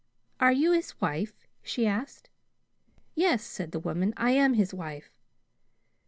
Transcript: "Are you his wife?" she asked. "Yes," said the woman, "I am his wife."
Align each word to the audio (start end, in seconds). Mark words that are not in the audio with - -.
"Are 0.39 0.51
you 0.51 0.71
his 0.71 0.99
wife?" 0.99 1.45
she 1.61 1.85
asked. 1.85 2.27
"Yes," 3.13 3.43
said 3.43 3.71
the 3.71 3.77
woman, 3.77 4.15
"I 4.17 4.31
am 4.31 4.55
his 4.55 4.73
wife." 4.73 5.11